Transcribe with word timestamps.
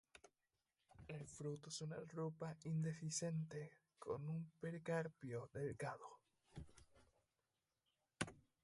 El 1.07 1.27
fruto 1.27 1.69
es 1.69 1.79
una 1.83 1.97
drupa 1.97 2.57
indehiscente 2.63 3.69
con 3.99 4.27
un 4.27 4.51
pericarpio 4.59 5.47
delgado. 5.53 6.17